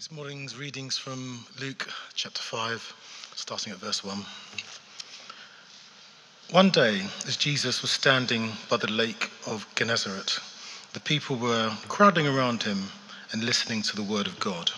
[0.00, 4.24] This morning's readings from Luke chapter 5, starting at verse 1.
[6.52, 10.38] One day, as Jesus was standing by the lake of Gennesaret,
[10.94, 12.84] the people were crowding around him
[13.32, 14.70] and listening to the word of God.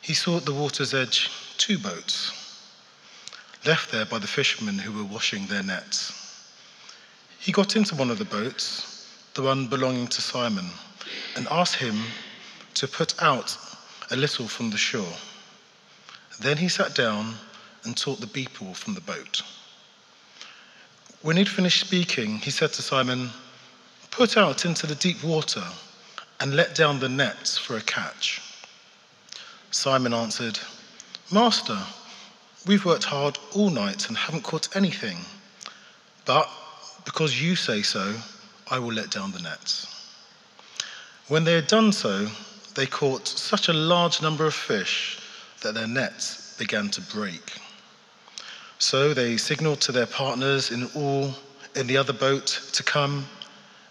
[0.00, 1.28] He saw at the water's edge
[1.58, 2.32] two boats,
[3.66, 6.46] left there by the fishermen who were washing their nets.
[7.38, 10.70] He got into one of the boats, the one belonging to Simon,
[11.36, 12.04] and asked him
[12.72, 13.58] to put out
[14.10, 15.14] a little from the shore.
[16.40, 17.34] Then he sat down
[17.84, 19.42] and taught the people from the boat.
[21.22, 23.30] When he'd finished speaking, he said to Simon,
[24.10, 25.64] Put out into the deep water
[26.40, 28.40] and let down the nets for a catch.
[29.70, 30.58] Simon answered,
[31.32, 31.78] Master,
[32.66, 35.18] we've worked hard all night and haven't caught anything.
[36.24, 36.48] But
[37.04, 38.14] because you say so,
[38.70, 39.86] I will let down the nets.
[41.28, 42.28] When they had done so,
[42.78, 45.18] they caught such a large number of fish
[45.62, 47.58] that their nets began to break.
[48.78, 51.34] So they signaled to their partners in all
[51.74, 53.26] in the other boat to come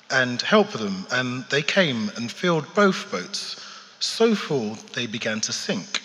[0.09, 3.61] and help them, and they came and filled both boats
[3.99, 6.01] so full they began to sink.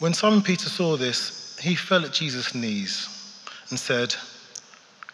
[0.00, 3.08] When Simon Peter saw this, he fell at Jesus' knees
[3.68, 4.16] and said,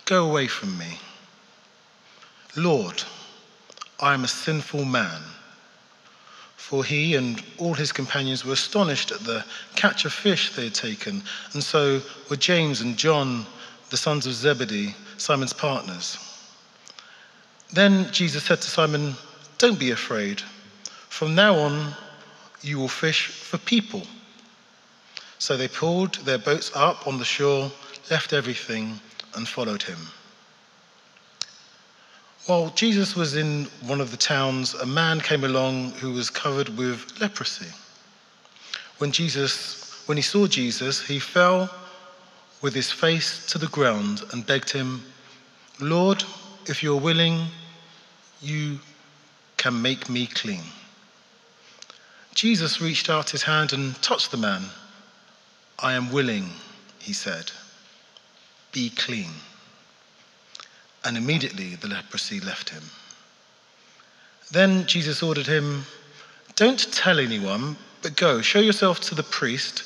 [0.07, 0.99] Go away from me.
[2.57, 3.03] Lord,
[4.01, 5.21] I am a sinful man
[6.67, 9.45] for he and all his companions were astonished at the
[9.77, 11.23] catch of fish they had taken,
[11.53, 13.47] and so were James and John,
[13.91, 16.19] the sons of Zebedee, Simon's partners.
[17.73, 19.15] Then Jesus said to Simon,
[19.59, 20.41] Don't be afraid.
[21.09, 21.95] From now on,
[22.63, 24.03] you will fish for people.
[25.39, 27.71] So they pulled their boats up on the shore,
[28.11, 28.99] left everything,
[29.37, 29.99] and followed him.
[32.47, 36.69] While Jesus was in one of the towns, a man came along who was covered
[36.79, 37.73] with leprosy.
[38.99, 41.69] When Jesus, when he saw Jesus, he fell
[42.63, 45.03] with his face to the ground and begged him,
[45.81, 46.23] Lord,
[46.67, 47.47] if you're willing,
[48.41, 48.79] you
[49.57, 50.63] can make me clean.
[52.37, 54.63] Jesus reached out his hand and touched the man.
[55.81, 56.51] I am willing,
[57.01, 57.51] he said.
[58.71, 59.31] Be clean
[61.07, 62.83] and immediately the leprosy left him.
[64.51, 65.85] Then Jesus ordered him,
[66.57, 69.85] Don't tell anyone, but go, show yourself to the priest,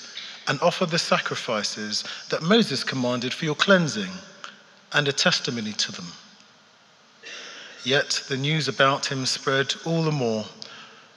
[0.48, 4.10] and offer the sacrifices that Moses commanded for your cleansing,
[4.94, 6.06] and a testimony to them.
[7.84, 10.46] Yet the news about him spread all the more,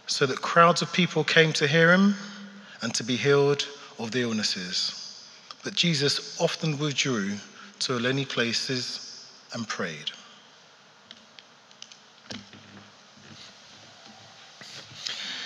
[0.05, 2.15] so that crowds of people came to hear him
[2.81, 3.65] and to be healed
[3.99, 5.25] of their illnesses.
[5.63, 7.37] But Jesus often withdrew
[7.79, 9.12] to lonely places
[9.53, 10.11] and prayed.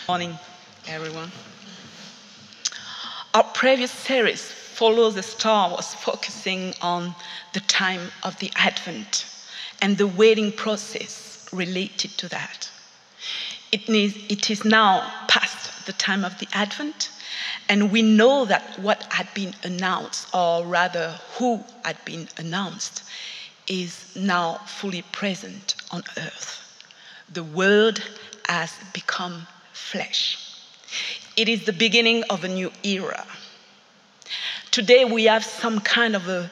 [0.08, 0.38] Morning,
[0.88, 1.32] everyone.
[3.34, 7.14] Our previous series, Follow the Star, was focusing on
[7.54, 9.26] the time of the Advent
[9.82, 12.70] and the waiting process related to that.
[13.72, 17.10] It is, it is now past the time of the Advent,
[17.68, 23.04] and we know that what had been announced, or rather, who had been announced,
[23.68, 26.64] is now fully present on earth.
[27.34, 28.02] The Word
[28.48, 30.38] has become flesh.
[31.36, 33.26] It is the beginning of a new era.
[34.72, 36.50] Today we have some kind of a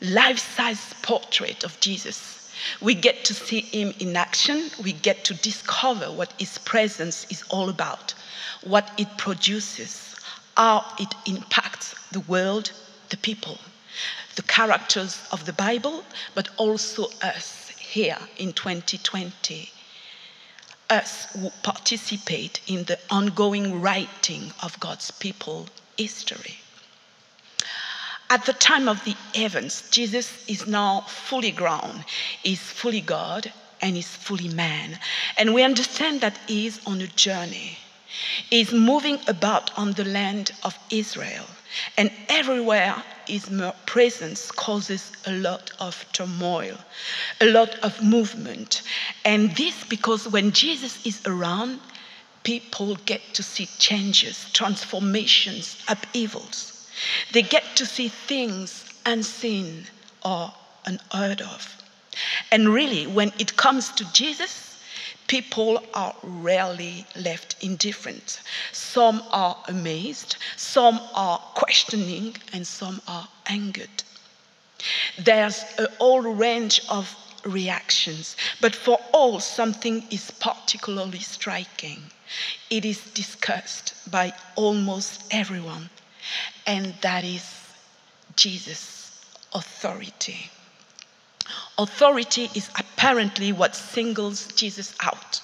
[0.00, 2.52] life size portrait of Jesus.
[2.80, 4.70] We get to see him in action.
[4.82, 8.14] We get to discover what his presence is all about,
[8.64, 10.16] what it produces,
[10.56, 12.72] how it impacts the world,
[13.10, 13.58] the people
[14.36, 16.04] the characters of the Bible,
[16.34, 19.70] but also us here in 2020.
[20.90, 25.66] Us who participate in the ongoing writing of God's people
[25.96, 26.58] history.
[28.30, 32.04] At the time of the events, Jesus is now fully grown,
[32.44, 34.98] is fully God, and is fully man.
[35.36, 37.78] And we understand that he is on a journey.
[38.50, 41.46] He is moving about on the land of Israel.
[41.96, 43.48] And everywhere his
[43.86, 46.76] presence causes a lot of turmoil,
[47.40, 48.82] a lot of movement.
[49.24, 51.80] And this because when Jesus is around,
[52.42, 56.88] people get to see changes, transformations, upheavals.
[57.32, 59.84] They get to see things unseen
[60.24, 60.52] or
[60.86, 61.76] unheard of.
[62.50, 64.67] And really, when it comes to Jesus,
[65.28, 68.40] people are rarely left indifferent.
[68.72, 74.02] Some are amazed, some are questioning, and some are angered.
[75.18, 77.14] There's a whole range of
[77.44, 82.02] reactions, but for all, something is particularly striking.
[82.70, 85.90] It is discussed by almost everyone,
[86.66, 87.44] and that is
[88.36, 90.50] Jesus' authority.
[91.78, 95.40] Authority is apparently what singles Jesus out.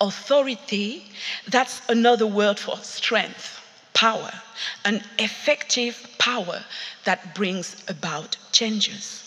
[0.00, 1.04] Authority,
[1.48, 3.60] that's another word for strength,
[3.94, 4.32] power,
[4.84, 6.64] an effective power
[7.04, 9.22] that brings about changes.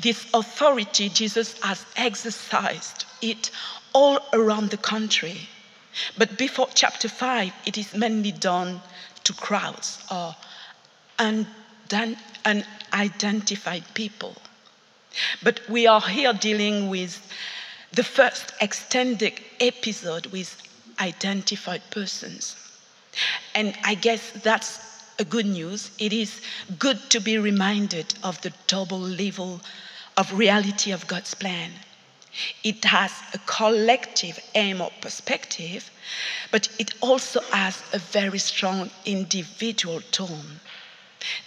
[0.00, 3.50] This authority, Jesus has exercised it
[3.92, 5.48] all around the country.
[6.16, 8.80] But before chapter 5, it is mainly done
[9.24, 10.36] to crowds or
[11.92, 14.36] unidentified people.
[15.42, 17.20] But we are here dealing with
[17.92, 20.62] the first extended episode with
[21.00, 22.56] identified persons.
[23.54, 24.80] And I guess that's
[25.18, 25.90] a good news.
[25.98, 26.40] It is
[26.78, 29.60] good to be reminded of the double level
[30.16, 31.72] of reality of God's plan.
[32.62, 35.90] It has a collective aim or perspective,
[36.52, 40.60] but it also has a very strong individual tone.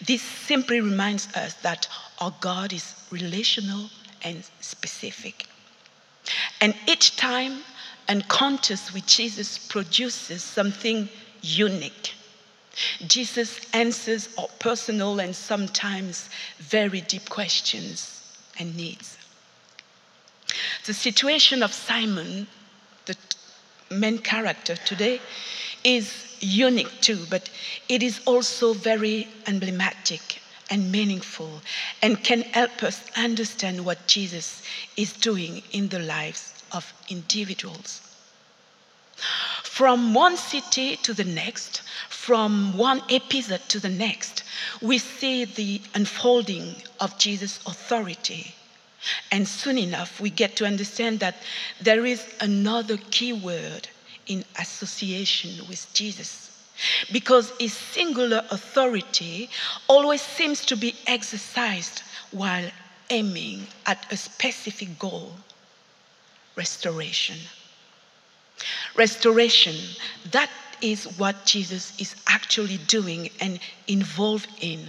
[0.05, 1.87] This simply reminds us that
[2.19, 3.89] our God is relational
[4.23, 5.47] and specific.
[6.59, 7.61] And each time
[8.07, 11.09] encounters with Jesus produces something
[11.41, 12.13] unique.
[13.07, 16.29] Jesus answers our personal and sometimes
[16.59, 18.21] very deep questions
[18.59, 19.17] and needs.
[20.85, 22.47] The situation of Simon,
[23.05, 23.15] the
[23.89, 25.21] main character today,
[25.83, 27.49] is unique too, but
[27.87, 31.61] it is also very emblematic and meaningful
[32.01, 34.63] and can help us understand what Jesus
[34.97, 38.01] is doing in the lives of individuals.
[39.63, 44.43] From one city to the next, from one episode to the next,
[44.81, 48.55] we see the unfolding of Jesus' authority.
[49.31, 51.35] And soon enough, we get to understand that
[51.81, 53.89] there is another key word
[54.27, 56.49] in association with Jesus.
[57.11, 59.49] Because his singular authority
[59.87, 62.01] always seems to be exercised
[62.31, 62.69] while
[63.09, 65.33] aiming at a specific goal
[66.55, 67.37] restoration.
[68.95, 69.75] Restoration,
[70.31, 70.49] that
[70.81, 74.79] is what Jesus is actually doing and involved in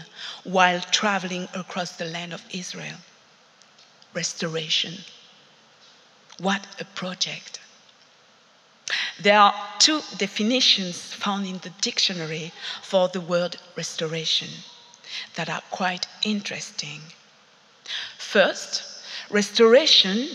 [0.45, 2.97] while traveling across the land of Israel.
[4.15, 4.95] Restoration.
[6.39, 7.62] What a project.
[9.21, 14.49] There are two definitions found in the dictionary for the word restoration
[15.35, 17.01] that are quite interesting.
[18.19, 18.83] First,
[19.31, 20.29] restoration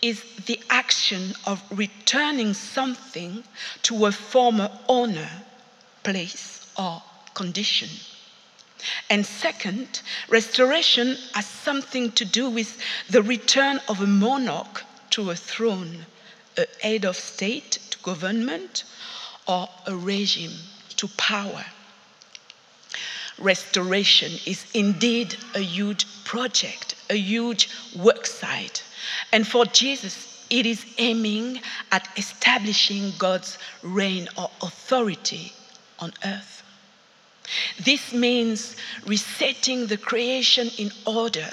[0.00, 3.44] is the action of returning something
[3.82, 5.30] to a former owner,
[6.02, 7.02] place, or
[7.34, 7.88] condition.
[9.10, 12.78] And second, restoration has something to do with
[13.08, 16.06] the return of a monarch to a throne,
[16.56, 18.84] a head of state government,
[19.46, 20.56] or a regime
[20.96, 21.64] to power.
[23.38, 28.84] Restoration is indeed a huge project, a huge work site
[29.32, 31.60] and for Jesus, it is aiming
[31.90, 35.52] at establishing God's reign or authority
[35.98, 36.62] on earth.
[37.84, 38.76] This means
[39.06, 41.48] resetting the creation in order,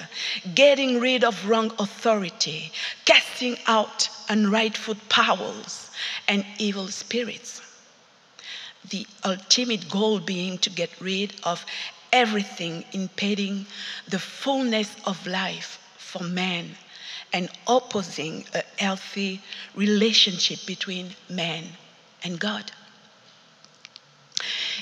[0.56, 2.72] getting rid of wrong authority,
[3.06, 5.89] casting out unrightful powers
[6.28, 7.62] and evil spirits.
[8.90, 11.66] The ultimate goal being to get rid of
[12.12, 13.66] everything impeding
[14.08, 16.76] the fullness of life for man
[17.34, 19.42] and opposing a healthy
[19.76, 21.64] relationship between man
[22.24, 22.72] and God.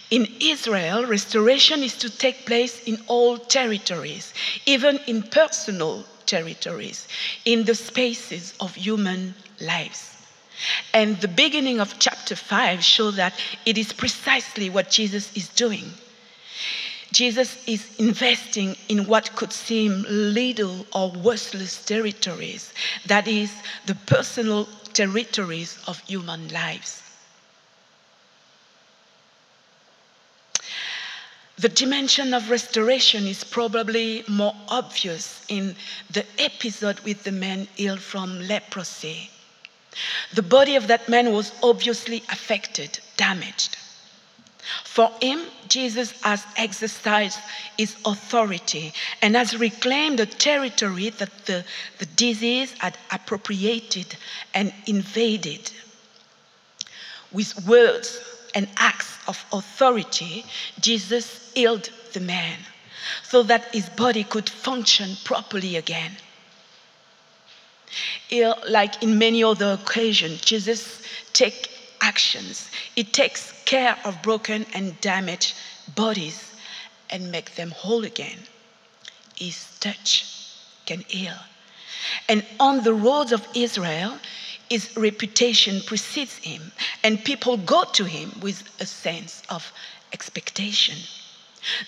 [0.09, 4.33] In Israel, restoration is to take place in all territories,
[4.65, 7.07] even in personal territories,
[7.43, 10.15] in the spaces of human lives.
[10.93, 13.33] And the beginning of chapter 5 shows that
[13.65, 15.91] it is precisely what Jesus is doing.
[17.11, 22.73] Jesus is investing in what could seem little or worthless territories,
[23.05, 23.51] that is,
[23.85, 27.01] the personal territories of human lives.
[31.57, 35.75] The dimension of restoration is probably more obvious in
[36.11, 39.31] the episode with the man ill from leprosy.
[40.33, 43.77] The body of that man was obviously affected, damaged.
[44.83, 47.39] For him, Jesus has exercised
[47.77, 51.63] his authority and has reclaimed the territory that the,
[51.99, 54.17] the disease had appropriated
[54.53, 55.71] and invaded.
[57.31, 58.19] With words
[58.55, 60.45] and acts of authority,
[60.79, 62.57] Jesus healed the man
[63.23, 66.11] so that his body could function properly again.
[68.69, 71.01] Like in many other occasions, Jesus
[71.33, 71.69] takes
[72.01, 72.69] actions.
[72.95, 75.55] He takes care of broken and damaged
[75.95, 76.53] bodies
[77.09, 78.39] and make them whole again.
[79.35, 80.25] His touch
[80.85, 81.37] can heal.
[82.29, 84.19] And on the roads of Israel,
[84.69, 86.71] his reputation precedes him,
[87.03, 89.71] and people go to him with a sense of
[90.11, 90.97] expectation.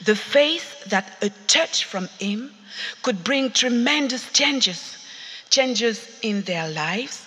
[0.05, 2.53] The faith that a touch from him
[3.01, 4.98] could bring tremendous changes
[5.49, 7.25] changes in their lives,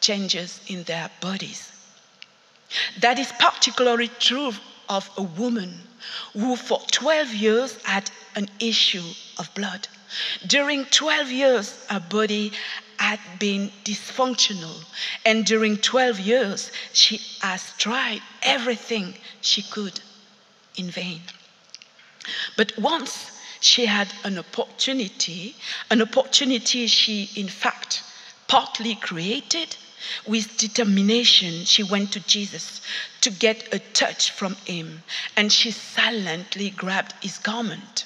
[0.00, 1.72] changes in their bodies.
[3.00, 4.52] That is particularly true
[4.88, 5.80] of a woman
[6.32, 9.04] who, for 12 years, had an issue
[9.38, 9.88] of blood.
[10.46, 12.52] During 12 years, her body
[12.98, 14.84] had been dysfunctional,
[15.24, 20.00] and during 12 years, she has tried everything she could
[20.76, 21.20] in vain.
[22.56, 23.33] But once
[23.64, 25.56] she had an opportunity,
[25.90, 28.02] an opportunity she, in fact,
[28.46, 29.76] partly created.
[30.26, 32.82] With determination, she went to Jesus
[33.22, 35.02] to get a touch from him,
[35.34, 38.04] and she silently grabbed his garment.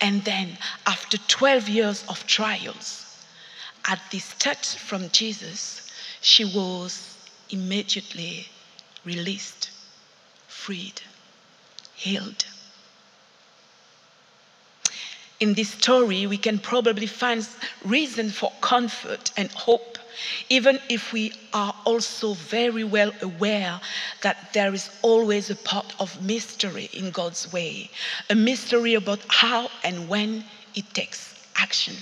[0.00, 3.04] And then, after 12 years of trials,
[3.88, 5.90] at this touch from Jesus,
[6.20, 7.16] she was
[7.50, 8.46] immediately
[9.04, 9.70] released,
[10.46, 11.02] freed,
[11.96, 12.44] healed.
[15.38, 17.46] In this story, we can probably find
[17.84, 19.98] reason for comfort and hope,
[20.48, 23.80] even if we are also very well aware
[24.22, 27.90] that there is always a part of mystery in God's way,
[28.30, 31.96] a mystery about how and when it takes action.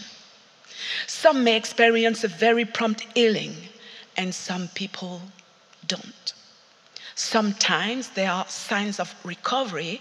[1.08, 3.56] Some may experience a very prompt healing,
[4.16, 5.22] and some people
[5.88, 6.32] don't.
[7.16, 10.00] Sometimes there are signs of recovery,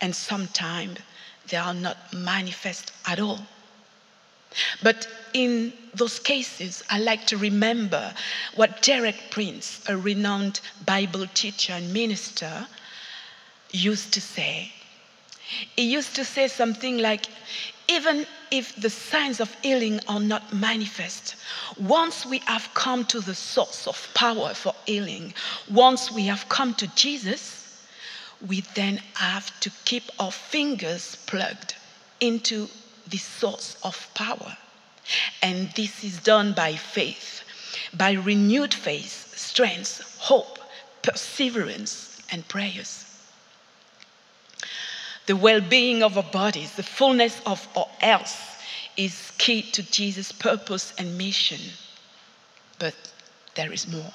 [0.00, 0.98] and sometimes
[1.48, 3.40] they are not manifest at all.
[4.82, 8.14] But in those cases, I like to remember
[8.54, 12.66] what Derek Prince, a renowned Bible teacher and minister,
[13.70, 14.72] used to say.
[15.76, 17.26] He used to say something like,
[17.88, 21.36] even if the signs of healing are not manifest,
[21.78, 25.34] once we have come to the source of power for healing,
[25.70, 27.53] once we have come to Jesus,
[28.46, 31.74] we then have to keep our fingers plugged
[32.20, 32.68] into
[33.08, 34.56] the source of power.
[35.42, 37.42] And this is done by faith,
[37.96, 40.58] by renewed faith, strength, hope,
[41.02, 43.04] perseverance, and prayers.
[45.26, 48.62] The well being of our bodies, the fullness of our health
[48.96, 51.60] is key to Jesus' purpose and mission.
[52.78, 52.94] But
[53.54, 54.12] there is more.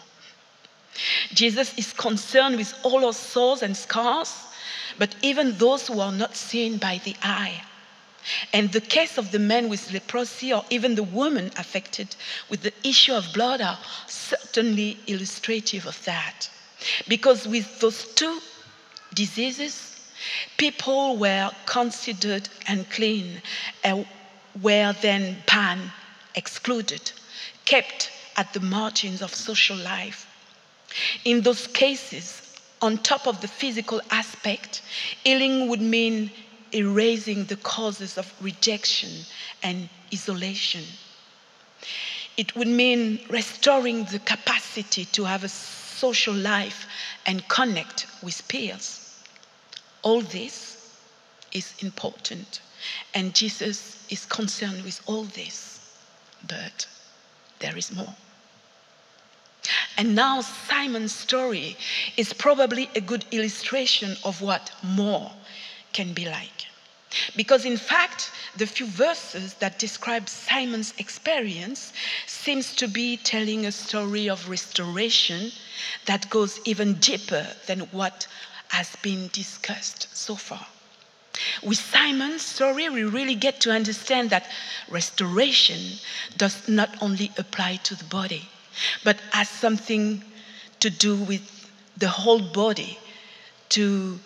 [1.34, 4.34] Jesus is concerned with all our sores and scars,
[4.98, 7.62] but even those who are not seen by the eye.
[8.54, 12.16] And the case of the man with leprosy, or even the woman affected
[12.50, 16.50] with the issue of blood, are certainly illustrative of that.
[17.08, 18.40] Because with those two
[19.14, 20.00] diseases,
[20.58, 23.42] people were considered unclean
[23.84, 24.06] and
[24.62, 25.92] were then banned,
[26.36, 27.12] excluded,
[27.66, 30.29] kept at the margins of social life.
[31.26, 32.42] In those cases,
[32.82, 34.82] on top of the physical aspect,
[35.24, 36.32] healing would mean
[36.74, 39.10] erasing the causes of rejection
[39.64, 40.84] and isolation.
[42.38, 46.88] It would mean restoring the capacity to have a social life
[47.26, 49.14] and connect with peers.
[50.02, 50.78] All this
[51.52, 52.62] is important,
[53.14, 55.80] and Jesus is concerned with all this,
[56.48, 56.88] but
[57.60, 58.16] there is more.
[60.00, 61.76] And now Simon's story
[62.16, 65.30] is probably a good illustration of what more
[65.92, 66.68] can be like.
[67.36, 71.92] Because in fact, the few verses that describe Simon's experience
[72.28, 75.52] seems to be telling a story of restoration
[76.06, 78.26] that goes even deeper than what
[78.70, 80.66] has been discussed so far.
[81.62, 84.50] With Simon's story, we really get to understand that
[84.90, 86.00] restoration
[86.38, 88.48] does not only apply to the body,
[89.04, 90.24] but has something
[90.80, 92.98] to do with the whole body.
[93.70, 94.20] To,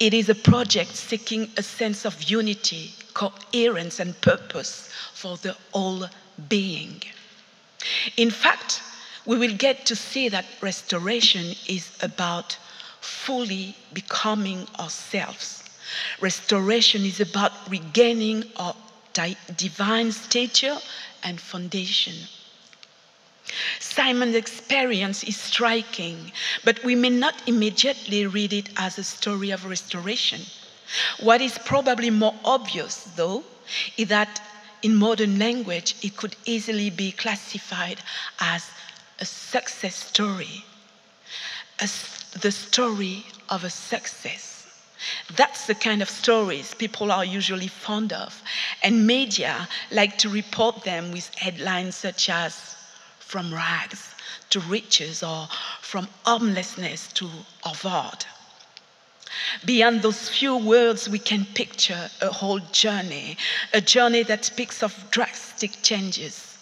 [0.00, 6.06] it is a project seeking a sense of unity, coherence, and purpose for the whole
[6.48, 7.02] being.
[8.16, 8.82] In fact,
[9.26, 12.56] we will get to see that restoration is about
[13.00, 15.62] fully becoming ourselves.
[16.20, 18.74] Restoration is about regaining our
[19.56, 20.78] divine stature
[21.22, 22.14] and foundation.
[23.78, 26.32] Simon's experience is striking,
[26.64, 30.40] but we may not immediately read it as a story of restoration.
[31.20, 33.44] What is probably more obvious, though,
[33.96, 34.40] is that
[34.82, 37.98] in modern language, it could easily be classified
[38.40, 38.68] as
[39.20, 40.64] a success story,
[41.80, 41.88] a,
[42.38, 44.66] the story of a success.
[45.36, 48.42] That's the kind of stories people are usually fond of,
[48.82, 52.76] and media like to report them with headlines such as
[53.32, 54.10] From Rags
[54.50, 55.48] to Riches or
[55.80, 57.30] From Homelessness to
[57.62, 58.26] Harvard.
[59.64, 63.38] Beyond those few words, we can picture a whole journey,
[63.72, 66.58] a journey that speaks of drastic changes,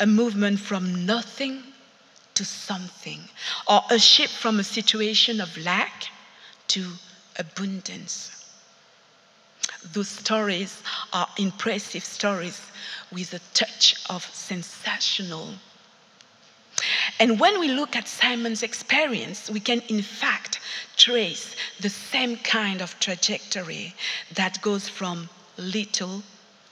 [0.00, 1.62] a movement from nothing
[2.32, 3.28] to something,
[3.68, 6.06] or a shift from a situation of lack
[6.68, 6.86] to
[7.38, 8.46] abundance.
[9.92, 12.62] Those stories are impressive stories
[13.12, 15.56] with a touch of sensational.
[17.20, 20.60] And when we look at Simon's experience, we can in fact
[20.96, 23.94] trace the same kind of trajectory
[24.34, 26.22] that goes from little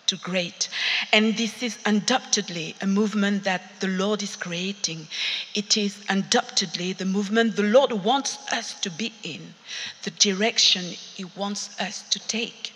[0.06, 0.68] to great.
[1.12, 5.06] And this is undoubtedly a movement that the Lord is creating.
[5.54, 9.54] It is undoubtedly the movement the Lord wants us to be in,
[10.02, 12.72] the direction He wants us to take.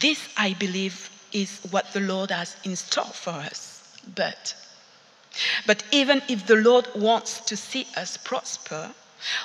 [0.00, 3.98] This, I believe, is what the Lord has in store for us.
[4.14, 4.54] But,
[5.66, 8.92] but even if the Lord wants to see us prosper,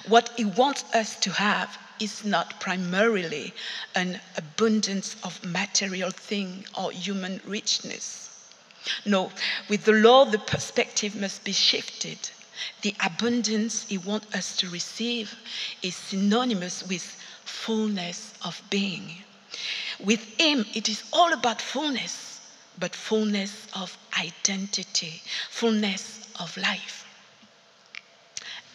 [0.07, 3.53] what He wants us to have is not primarily
[3.95, 8.29] an abundance of material thing or human richness.
[9.05, 9.31] No,
[9.69, 12.17] with the Lord, the perspective must be shifted.
[12.81, 15.35] The abundance He wants us to receive
[15.81, 17.03] is synonymous with
[17.45, 19.23] fullness of being.
[19.99, 22.26] With Him, it is all about fullness,
[22.79, 27.05] but fullness of identity, fullness of life.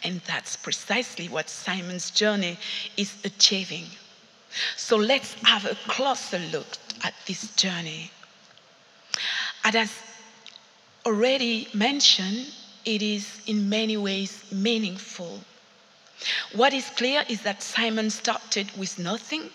[0.03, 2.57] And that's precisely what Simon's journey
[2.97, 3.85] is achieving.
[4.75, 6.67] So let's have a closer look
[7.03, 8.11] at this journey.
[9.63, 9.91] And as
[11.05, 12.47] already mentioned,
[12.85, 15.39] it is in many ways meaningful.
[16.53, 19.49] What is clear is that Simon started with nothing,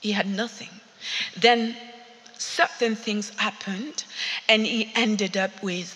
[0.00, 0.68] he had nothing.
[1.36, 1.76] Then
[2.40, 4.04] certain things happened,
[4.48, 5.94] and he ended up with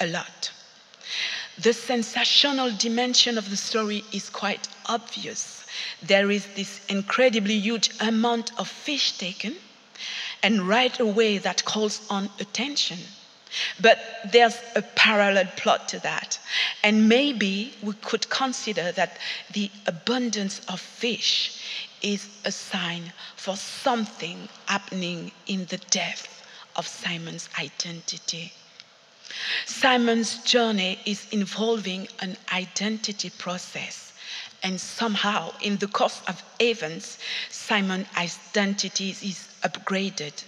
[0.00, 0.50] a lot.
[1.60, 5.66] The sensational dimension of the story is quite obvious.
[6.02, 9.56] There is this incredibly huge amount of fish taken,
[10.42, 12.98] and right away that calls on attention.
[13.80, 13.98] But
[14.30, 16.38] there's a parallel plot to that.
[16.84, 19.18] And maybe we could consider that
[19.52, 26.44] the abundance of fish is a sign for something happening in the depth
[26.76, 28.52] of Simon's identity.
[29.66, 34.12] Simon's journey is involving an identity process.
[34.62, 37.18] And somehow, in the course of events,
[37.50, 40.44] Simon's identity is upgraded.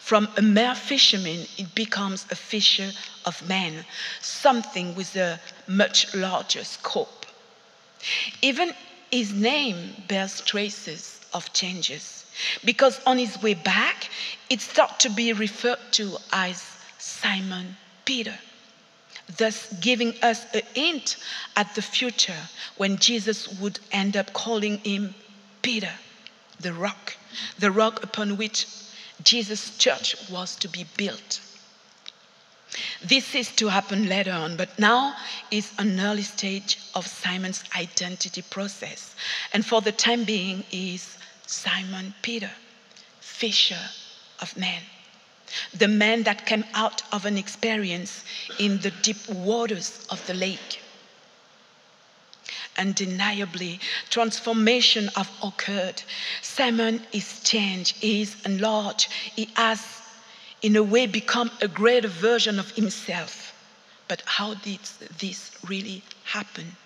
[0.00, 2.90] From a mere fisherman, it becomes a fisher
[3.24, 3.84] of men,
[4.20, 7.26] something with a much larger scope.
[8.42, 8.74] Even
[9.12, 12.24] his name bears traces of changes,
[12.64, 14.08] because on his way back,
[14.48, 16.64] it starts to be referred to as
[16.98, 18.34] Simon Peter,
[19.36, 21.18] thus giving us a hint
[21.56, 22.48] at the future
[22.78, 25.14] when Jesus would end up calling him
[25.60, 25.92] Peter,
[26.58, 27.14] the rock,
[27.58, 28.66] the rock upon which
[29.22, 31.40] Jesus' church was to be built.
[33.04, 35.14] This is to happen later on, but now
[35.50, 39.16] is an early stage of Simon's identity process.
[39.52, 42.50] And for the time being, is Simon Peter,
[43.20, 43.90] fisher
[44.40, 44.82] of men
[45.74, 48.24] the man that came out of an experience
[48.58, 50.80] in the deep waters of the lake.
[52.78, 56.02] Undeniably, transformation have occurred.
[56.40, 60.01] Simon is changed, he is enlarged, he has,
[60.62, 63.52] in a way, become a greater version of himself.
[64.08, 64.80] But how did
[65.18, 66.76] this really happen?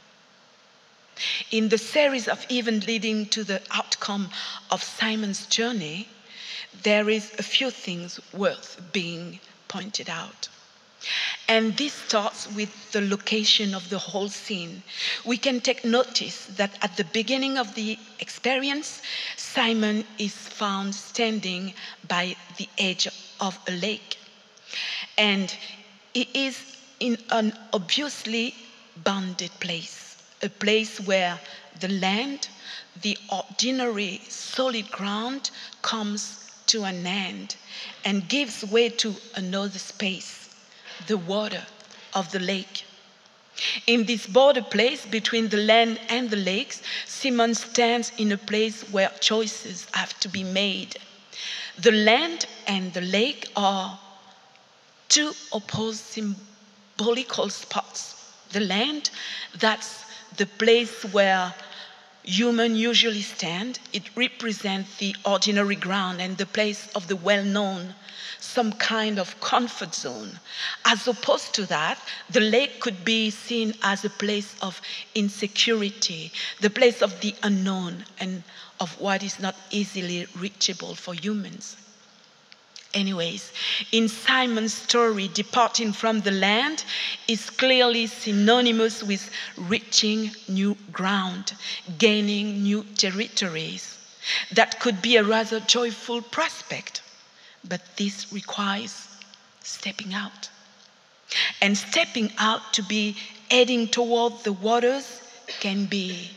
[1.50, 4.30] In the series of events leading to the outcome
[4.70, 6.08] of Simon's journey,
[6.82, 10.48] there is a few things worth being pointed out.
[11.48, 14.82] And this starts with the location of the whole scene.
[15.24, 19.00] We can take notice that at the beginning of the experience,
[19.36, 21.74] Simon is found standing
[22.08, 23.08] by the edge
[23.40, 24.18] of a lake.
[25.16, 25.54] And
[26.14, 28.54] he is in an obviously
[29.04, 31.38] bounded place, a place where
[31.80, 32.48] the land,
[33.02, 35.50] the ordinary solid ground,
[35.82, 37.56] comes to an end
[38.04, 40.45] and gives way to another space,
[41.06, 41.62] the water
[42.14, 42.84] of the lake.
[43.86, 48.82] In this border place between the land and the lakes, Simon stands in a place
[48.90, 50.96] where choices have to be made.
[51.78, 53.98] The land and the lake are
[55.08, 58.32] two opposed symbolical spots.
[58.52, 59.10] The land,
[59.58, 60.04] that's
[60.36, 61.54] the place where
[62.26, 63.78] humans usually stand.
[63.92, 67.94] It represents the ordinary ground and the place of the well known,
[68.40, 70.40] some kind of comfort zone.
[70.84, 74.82] As opposed to that, the lake could be seen as a place of
[75.14, 78.42] insecurity, the place of the unknown and
[78.80, 81.76] of what is not easily reachable for humans.
[82.96, 83.52] Anyways,
[83.92, 86.82] in Simon's story, departing from the land
[87.28, 91.52] is clearly synonymous with reaching new ground,
[91.98, 93.98] gaining new territories.
[94.50, 97.02] That could be a rather joyful prospect,
[97.68, 99.08] but this requires
[99.62, 100.48] stepping out.
[101.60, 103.14] And stepping out to be
[103.50, 105.20] heading toward the waters
[105.60, 106.30] can be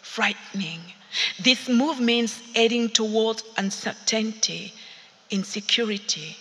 [0.00, 0.80] frightening.
[1.38, 4.72] This move means heading towards uncertainty
[5.30, 6.36] insecurity,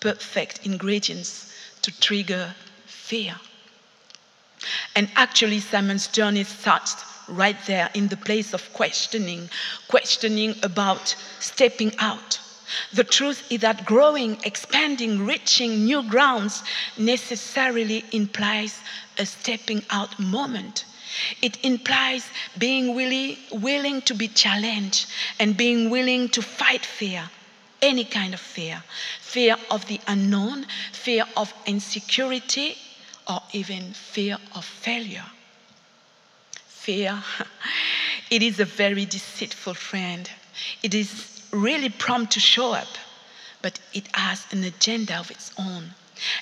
[0.00, 1.52] perfect ingredients
[1.82, 2.54] to trigger
[2.86, 3.36] fear.
[4.96, 6.96] And actually, Simon's journey starts
[7.28, 9.48] right there in the place of questioning,
[9.88, 12.40] questioning about stepping out.
[12.92, 16.62] The truth is that growing, expanding, reaching new grounds
[16.98, 18.80] necessarily implies
[19.18, 20.84] a stepping out moment.
[21.40, 22.28] It implies
[22.58, 25.06] being really willing to be challenged
[25.40, 27.30] and being willing to fight fear,
[27.82, 28.82] any kind of fear
[29.20, 32.76] fear of the unknown, fear of insecurity,
[33.28, 35.26] or even fear of failure.
[36.66, 37.22] Fear,
[38.30, 40.30] it is a very deceitful friend.
[40.82, 42.88] It is really prompt to show up,
[43.60, 45.90] but it has an agenda of its own.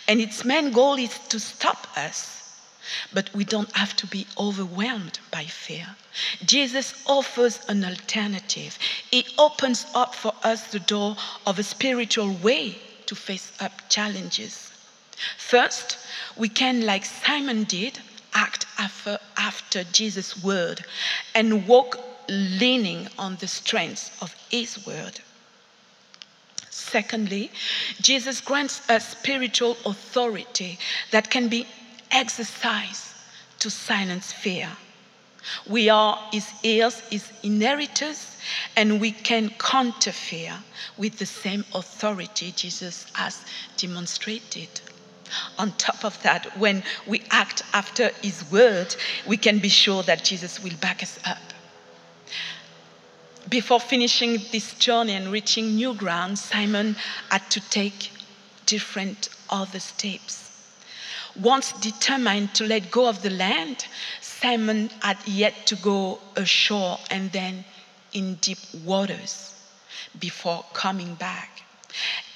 [0.07, 2.45] And its main goal is to stop us
[3.12, 5.87] but we don't have to be overwhelmed by fear.
[6.44, 8.79] Jesus offers an alternative.
[9.11, 14.70] He opens up for us the door of a spiritual way to face up challenges.
[15.38, 15.99] First,
[16.37, 17.99] we can, like Simon did,
[18.35, 20.85] act after, after Jesus' word
[21.35, 25.20] and walk leaning on the strength of his word.
[26.70, 27.51] Secondly,
[28.01, 30.79] Jesus grants us spiritual authority
[31.11, 31.66] that can be
[32.11, 33.14] exercise
[33.59, 34.69] to silence fear.
[35.69, 38.37] We are his heirs, his inheritors,
[38.77, 40.59] and we can counter fear
[40.99, 43.45] with the same authority Jesus has
[43.77, 44.69] demonstrated.
[45.59, 48.95] On top of that, when we act after his word,
[49.27, 51.38] we can be sure that Jesus will back us up.
[53.49, 56.97] Before finishing this journey and reaching new ground, Simon
[57.31, 58.11] had to take
[58.66, 60.45] different other steps.
[61.40, 63.87] Once determined to let go of the land,
[64.20, 67.64] Simon had yet to go ashore and then
[68.12, 69.55] in deep waters
[70.18, 71.62] before coming back.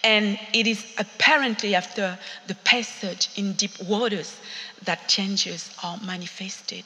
[0.03, 4.37] And it is apparently after the passage in deep waters
[4.85, 6.85] that changes are manifested.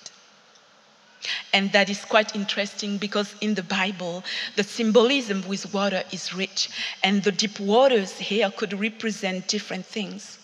[1.53, 4.23] And that is quite interesting because in the Bible,
[4.57, 6.69] the symbolism with water is rich,
[7.03, 10.39] and the deep waters here could represent different things.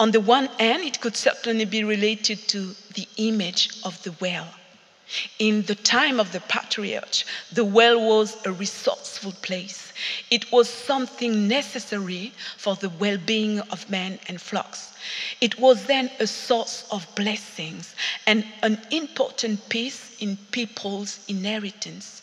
[0.00, 4.48] On the one hand, it could certainly be related to the image of the well.
[5.38, 9.92] In the time of the patriarch, the well was a resourceful place.
[10.30, 14.92] It was something necessary for the well being of men and flocks.
[15.40, 17.94] It was then a source of blessings
[18.26, 22.22] and an important piece in people's inheritance,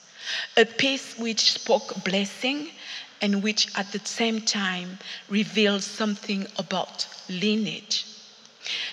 [0.57, 2.71] a piece which spoke blessing
[3.21, 8.05] and which at the same time revealed something about lineage.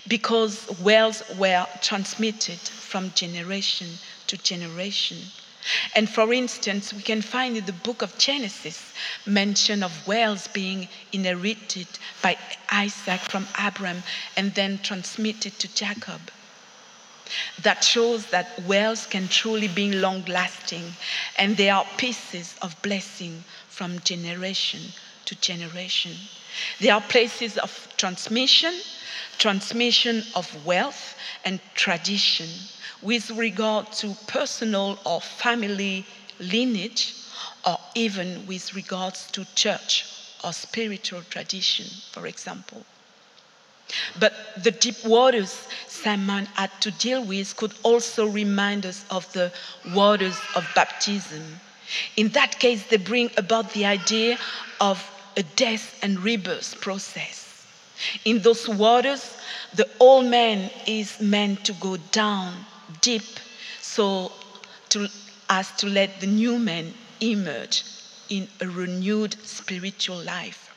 [0.07, 3.89] Because wells were transmitted from generation
[4.29, 5.19] to generation.
[5.95, 8.93] And for instance, we can find in the book of Genesis
[9.27, 11.89] mention of wells being inherited
[12.23, 12.39] by
[12.71, 14.03] Isaac from Abraham
[14.37, 16.21] and then transmitted to Jacob.
[17.63, 20.95] That shows that wells can truly be long lasting
[21.37, 24.81] and they are pieces of blessing from generation
[25.29, 26.13] to generation.
[26.81, 28.75] They are places of transmission,
[29.39, 32.49] transmission of wealth and tradition
[33.03, 36.07] with regard to personal or family
[36.41, 37.15] lineage,
[37.67, 40.07] or even with regards to church
[40.43, 42.85] or spiritual tradition, for example.
[44.19, 49.53] But the deep waters Simon had to deal with could also remind us of the
[49.95, 51.61] waters of baptism
[52.17, 54.39] in that case, they bring about the idea
[54.81, 54.99] of
[55.39, 57.65] a death and rebirth process.
[58.25, 59.37] In those waters,
[59.73, 62.67] the old man is meant to go down
[63.01, 63.23] deep
[63.81, 64.33] so
[64.91, 65.09] to,
[65.49, 67.85] as to let the new man emerge
[68.29, 70.75] in a renewed spiritual life.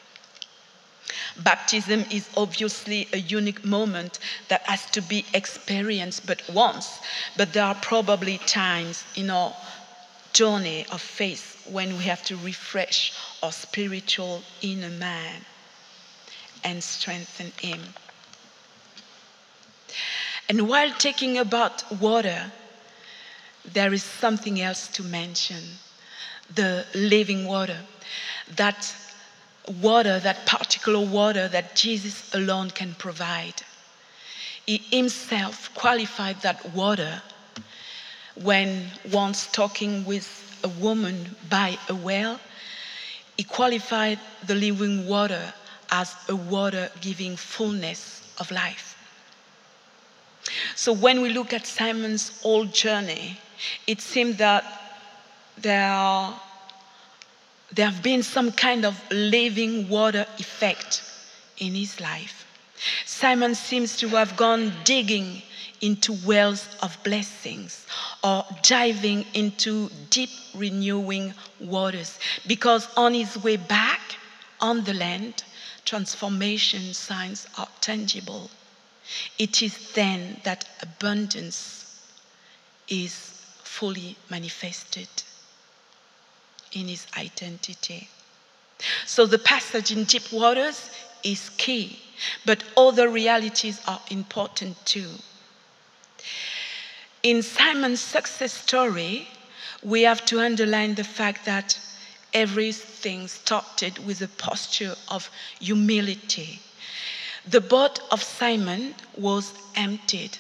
[1.43, 6.99] Baptism is obviously a unique moment that has to be experienced but once,
[7.35, 9.53] but there are probably times in our
[10.33, 13.13] journey of faith when we have to refresh
[13.43, 15.41] our spiritual inner man
[16.63, 17.81] and strengthen him.
[20.49, 22.51] And while talking about water,
[23.73, 25.63] there is something else to mention
[26.53, 27.77] the living water.
[28.55, 28.93] That
[29.81, 33.63] water, that particular water that Jesus alone can provide.
[34.65, 37.21] He himself qualified that water
[38.35, 40.27] when once talking with
[40.63, 42.39] a woman by a well.
[43.37, 45.53] He qualified the living water
[45.89, 48.97] as a water giving fullness of life.
[50.75, 53.39] So when we look at Simon's whole journey,
[53.87, 54.63] it seems that
[55.57, 56.39] there, are,
[57.73, 61.03] there have been some kind of living water effect
[61.57, 62.45] in his life.
[63.05, 65.41] Simon seems to have gone digging
[65.81, 67.85] into wells of blessings
[68.23, 73.99] or diving into deep renewing waters because on his way back
[74.59, 75.43] on the land,
[75.85, 78.49] transformation signs are tangible.
[79.39, 81.99] It is then that abundance
[82.87, 85.07] is fully manifested
[86.73, 88.07] in his identity.
[89.05, 90.89] So the passage in deep waters
[91.23, 91.99] is key,
[92.45, 95.09] but other realities are important too.
[97.23, 99.27] In Simon's success story,
[99.83, 101.79] we have to underline the fact that
[102.33, 105.29] everything started with a posture of
[105.59, 106.59] humility
[107.47, 110.37] the boat of Simon was emptied.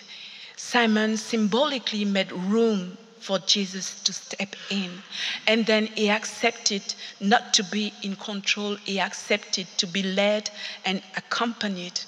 [0.55, 5.01] Simon symbolically made room for Jesus to step in.
[5.47, 6.81] And then he accepted
[7.19, 10.49] not to be in control, he accepted to be led
[10.85, 12.01] and accompanied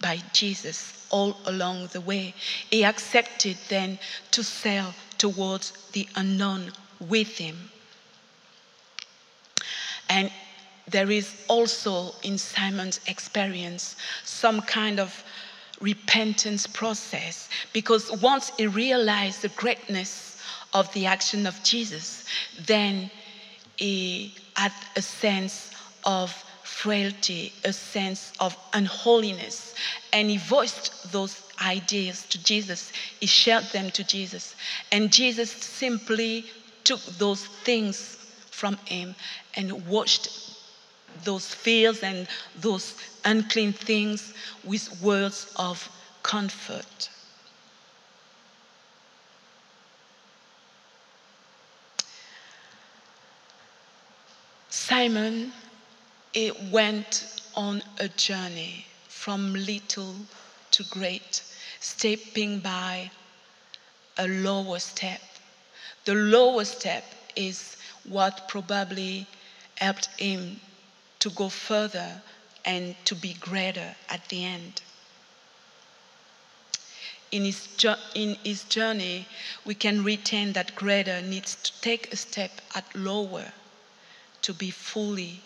[0.00, 2.34] by Jesus all along the way.
[2.70, 3.98] He accepted then
[4.32, 7.70] to sail towards the unknown with him.
[10.08, 10.30] And
[10.88, 15.24] there is also in Simon's experience some kind of
[15.80, 20.40] repentance process because once he realized the greatness
[20.72, 22.24] of the action of Jesus,
[22.66, 23.10] then
[23.76, 25.70] he had a sense
[26.04, 26.32] of
[26.66, 29.74] frailty, a sense of unholiness,
[30.12, 32.92] and he voiced those ideas to Jesus.
[33.20, 34.56] He shared them to Jesus,
[34.90, 36.44] and Jesus simply
[36.84, 38.16] took those things
[38.50, 39.14] from him
[39.54, 40.28] and washed
[41.24, 42.26] those fears and
[42.56, 45.88] those unclean things with words of
[46.22, 47.08] comfort.
[54.68, 55.52] Simon
[56.36, 60.14] it went on a journey from little
[60.70, 61.42] to great,
[61.80, 63.10] stepping by
[64.18, 65.22] a lower step.
[66.04, 69.26] The lower step is what probably
[69.76, 70.60] helped him
[71.20, 72.20] to go further
[72.66, 74.82] and to be greater at the end.
[77.32, 77.66] In his,
[78.14, 79.26] in his journey,
[79.64, 83.52] we can retain that greater needs to take a step at lower
[84.42, 85.40] to be fully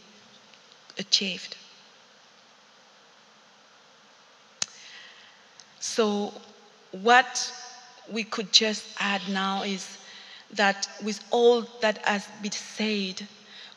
[1.01, 1.57] achieved.
[5.81, 6.33] So,
[6.93, 7.53] what
[8.13, 9.99] we could just add now is
[10.53, 13.27] that with all that has been said,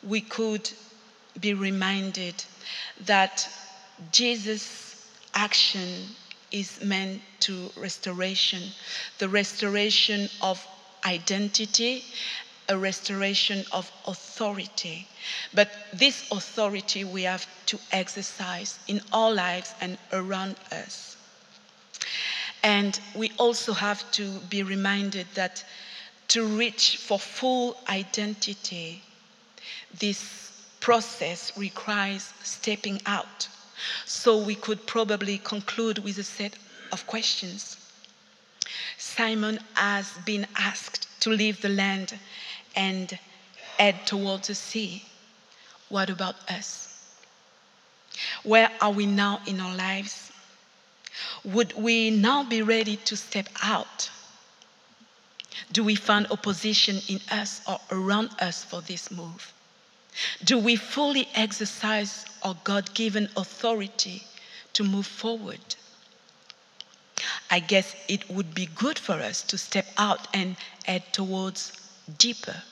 [0.02, 0.70] we could
[1.40, 2.44] be reminded
[3.06, 3.48] that
[4.10, 5.88] Jesus' action
[6.50, 8.62] is meant to restoration,
[9.18, 10.64] the restoration of
[11.04, 12.04] identity,
[12.68, 15.06] a restoration of authority.
[15.52, 21.16] But this authority we have to exercise in our lives and around us.
[22.62, 25.64] And we also have to be reminded that
[26.28, 29.02] to reach for full identity,
[30.00, 30.50] this
[30.80, 33.48] process requires stepping out.
[34.06, 36.54] So we could probably conclude with a set
[36.92, 37.76] of questions.
[38.96, 42.18] Simon has been asked to leave the land
[42.76, 43.18] and
[43.78, 45.04] head towards the sea.
[45.88, 47.14] What about us?
[48.42, 50.32] Where are we now in our lives?
[51.44, 54.10] Would we now be ready to step out?
[55.72, 59.52] Do we find opposition in us or around us for this move?
[60.44, 64.24] Do we fully exercise our God given authority
[64.74, 65.76] to move forward?
[67.50, 71.72] I guess it would be good for us to step out and head towards
[72.18, 72.62] deeper.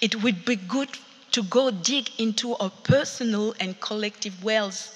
[0.00, 0.90] It would be good
[1.32, 4.92] to go dig into our personal and collective wells,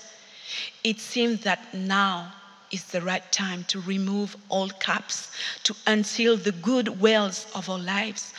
[0.84, 2.32] it seems that now
[2.70, 5.32] is the right time to remove all caps,
[5.64, 8.32] to unseal the good wells of our lives,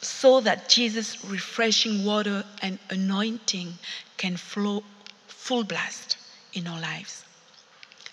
[0.00, 3.74] so that Jesus' refreshing water and anointing
[4.16, 4.82] can flow
[5.28, 6.16] full blast
[6.54, 7.24] in our lives.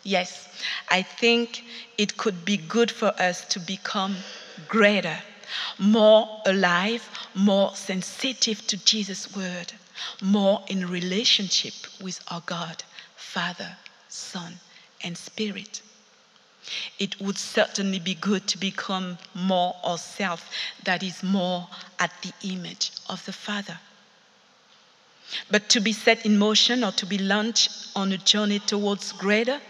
[0.03, 0.47] Yes,
[0.89, 1.63] I think
[1.97, 4.17] it could be good for us to become
[4.67, 5.17] greater,
[5.77, 9.73] more alive, more sensitive to Jesus' word,
[10.21, 12.83] more in relationship with our God,
[13.15, 13.77] Father,
[14.09, 14.59] Son,
[15.03, 15.81] and Spirit.
[16.97, 20.43] It would certainly be good to become more ourselves,
[20.83, 21.67] that is, more
[21.99, 23.79] at the image of the Father.
[25.49, 29.61] But to be set in motion or to be launched on a journey towards greater,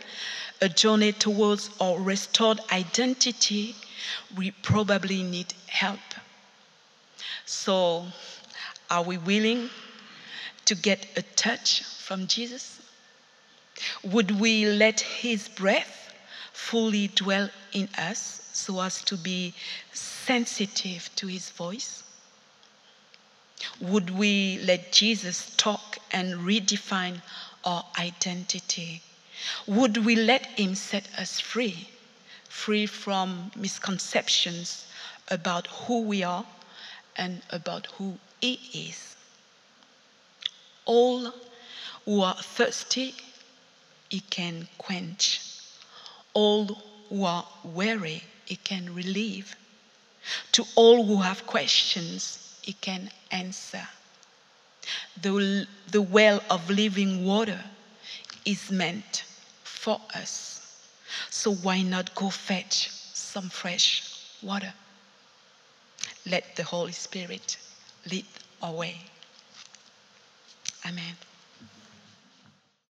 [0.61, 3.75] a journey towards our restored identity,
[4.35, 5.99] we probably need help.
[7.45, 8.05] So,
[8.89, 9.69] are we willing
[10.65, 12.81] to get a touch from Jesus?
[14.03, 16.13] Would we let His breath
[16.53, 19.53] fully dwell in us so as to be
[19.91, 22.03] sensitive to His voice?
[23.79, 27.21] Would we let Jesus talk and redefine
[27.63, 29.01] our identity?
[29.67, 31.89] Would we let Him set us free,
[32.55, 34.87] free from misconceptions
[35.29, 36.45] about who we are
[37.17, 39.15] and about who He is?
[40.85, 41.33] All
[42.05, 43.13] who are thirsty,
[44.09, 45.41] He can quench.
[46.33, 46.65] All
[47.09, 49.55] who are weary, He can relieve.
[50.53, 53.87] To all who have questions, He can answer.
[55.21, 57.63] The, the well of living water
[58.45, 59.23] is meant
[59.63, 60.54] for us.
[61.29, 64.03] So why not go fetch some fresh
[64.41, 64.73] water?
[66.25, 67.57] Let the Holy Spirit
[68.09, 68.25] lead
[68.61, 68.97] our way.
[70.85, 71.15] Amen.